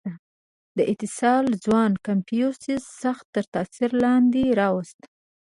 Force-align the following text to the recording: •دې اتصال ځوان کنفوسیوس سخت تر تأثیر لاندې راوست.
•دې 0.75 0.83
اتصال 0.93 1.45
ځوان 1.63 1.91
کنفوسیوس 2.05 2.85
سخت 3.03 3.25
تر 3.35 3.45
تأثیر 3.53 3.91
لاندې 4.03 4.43
راوست. 4.59 4.99